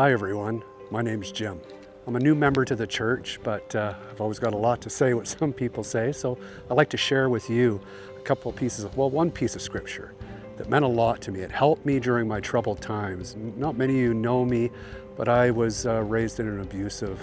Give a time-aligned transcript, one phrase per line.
[0.00, 1.60] Hi everyone, my name's Jim.
[2.06, 4.88] I'm a new member to the church, but uh, I've always got a lot to
[4.88, 6.38] say what some people say, so
[6.70, 7.78] I'd like to share with you
[8.16, 10.14] a couple of pieces of, well, one piece of scripture
[10.56, 11.40] that meant a lot to me.
[11.40, 13.36] It helped me during my troubled times.
[13.58, 14.70] Not many of you know me,
[15.18, 17.20] but I was uh, raised in an abusive,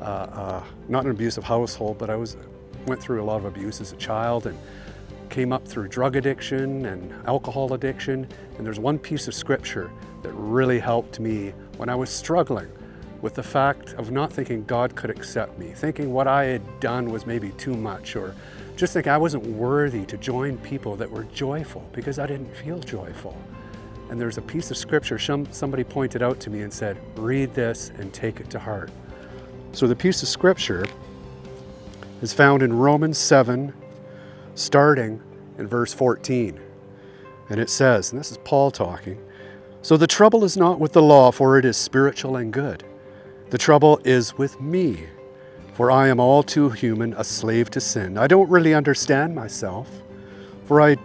[0.00, 2.38] uh, uh not an abusive household, but I was
[2.86, 4.58] went through a lot of abuse as a child and
[5.34, 8.24] came up through drug addiction and alcohol addiction.
[8.56, 9.90] And there's one piece of scripture
[10.22, 12.70] that really helped me when I was struggling
[13.20, 17.10] with the fact of not thinking God could accept me, thinking what I had done
[17.10, 18.32] was maybe too much, or
[18.76, 22.78] just thinking I wasn't worthy to join people that were joyful because I didn't feel
[22.78, 23.36] joyful.
[24.10, 27.52] And there's a piece of scripture some, somebody pointed out to me and said, read
[27.54, 28.92] this and take it to heart.
[29.72, 30.86] So the piece of scripture
[32.22, 33.74] is found in Romans 7,
[34.54, 35.20] starting
[35.58, 36.60] in verse 14.
[37.50, 39.18] And it says, and this is Paul talking,
[39.82, 42.84] so the trouble is not with the law, for it is spiritual and good.
[43.50, 45.06] The trouble is with me,
[45.74, 48.16] for I am all too human, a slave to sin.
[48.16, 49.90] I don't really understand myself,
[50.64, 50.96] for I,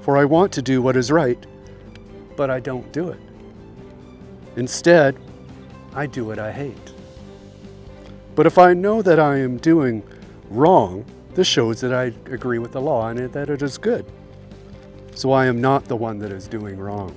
[0.00, 1.44] for I want to do what is right,
[2.34, 3.20] but I don't do it.
[4.56, 5.18] Instead,
[5.94, 6.92] I do what I hate.
[8.34, 10.02] But if I know that I am doing
[10.48, 11.04] wrong,
[11.36, 14.06] this shows that I agree with the law and that it is good.
[15.14, 17.14] So I am not the one that is doing wrong.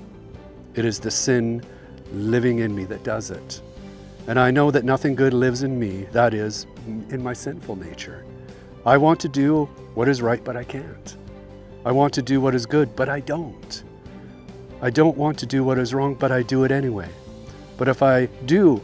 [0.76, 1.64] It is the sin
[2.12, 3.62] living in me that does it.
[4.28, 8.26] And I know that nothing good lives in me, that is, in my sinful nature.
[8.86, 11.16] I want to do what is right, but I can't.
[11.86, 13.84] I want to do what is good, but I don't.
[14.82, 17.10] I don't want to do what is wrong, but I do it anyway.
[17.78, 18.82] But if I do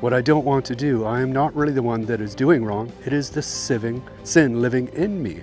[0.00, 2.64] what I don't want to do, I am not really the one that is doing
[2.64, 2.92] wrong.
[3.04, 5.42] It is the sin living in me.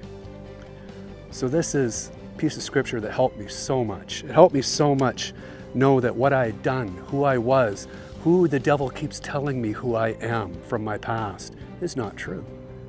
[1.31, 4.23] So this is a piece of scripture that helped me so much.
[4.23, 5.33] It helped me so much
[5.73, 7.89] know that what I had done, who I was,
[8.21, 12.45] who the devil keeps telling me who I am from my past is not true.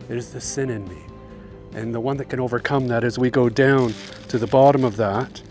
[0.09, 1.03] It is the sin in me.
[1.75, 3.93] And the one that can overcome that as we go down
[4.29, 5.43] to the bottom of that,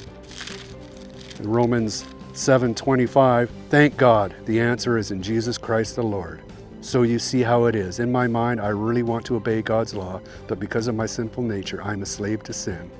[1.39, 6.41] in Romans 7:25, thank God, the answer is in Jesus Christ the Lord.
[6.81, 7.99] So you see how it is.
[7.99, 11.43] In my mind, I really want to obey God's law, but because of my sinful
[11.43, 12.91] nature, I'm a slave to sin.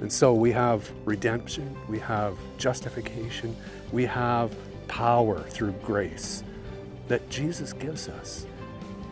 [0.00, 3.56] And so we have redemption, we have justification,
[3.90, 4.54] we have
[4.86, 6.44] power through grace
[7.08, 8.46] that Jesus gives us.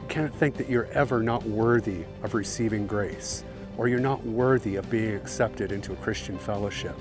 [0.02, 3.42] You can't think that you're ever not worthy of receiving grace
[3.76, 6.96] or you're not worthy of being accepted into a Christian fellowship.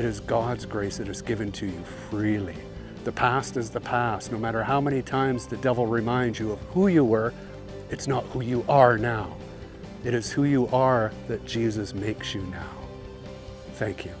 [0.00, 2.56] It is God's grace that is given to you freely.
[3.04, 4.32] The past is the past.
[4.32, 7.34] No matter how many times the devil reminds you of who you were,
[7.90, 9.36] it's not who you are now.
[10.02, 12.78] It is who you are that Jesus makes you now.
[13.74, 14.12] Thank you.